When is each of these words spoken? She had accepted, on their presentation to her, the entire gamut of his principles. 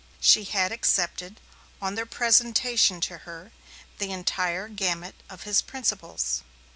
She 0.19 0.45
had 0.45 0.71
accepted, 0.71 1.39
on 1.79 1.93
their 1.93 2.07
presentation 2.07 3.01
to 3.01 3.19
her, 3.19 3.51
the 3.99 4.11
entire 4.11 4.67
gamut 4.67 5.13
of 5.29 5.43
his 5.43 5.61
principles. 5.61 6.41